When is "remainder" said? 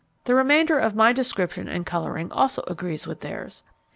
0.33-0.79